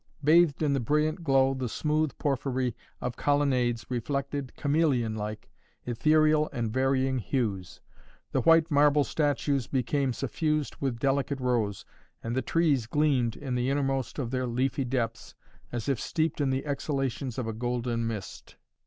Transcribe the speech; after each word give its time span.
Bathed 0.23 0.63
in 0.63 0.73
the 0.73 0.79
brilliant 0.79 1.23
glow 1.23 1.53
the 1.53 1.69
smooth 1.69 2.17
porphyry 2.17 2.75
colonnades 3.17 3.85
reflected, 3.87 4.51
chameleon 4.57 5.13
like, 5.13 5.51
ethereal 5.85 6.49
and 6.51 6.73
varying 6.73 7.19
hues. 7.19 7.81
The 8.31 8.41
white 8.41 8.71
marble 8.71 9.03
statues 9.03 9.67
became 9.67 10.11
suffused 10.11 10.77
with 10.79 10.97
delicate 10.97 11.39
rose, 11.39 11.85
and 12.23 12.35
the 12.35 12.41
trees 12.41 12.87
gleamed 12.87 13.35
in 13.35 13.53
the 13.53 13.69
innermost 13.69 14.17
of 14.17 14.31
their 14.31 14.47
leafy 14.47 14.85
depths 14.85 15.35
as 15.71 15.87
if 15.87 15.99
steeped 15.99 16.41
in 16.41 16.49
the 16.49 16.65
exhalations 16.65 17.37
of 17.37 17.45
a 17.45 17.53
golden 17.53 18.07
mist. 18.07 18.55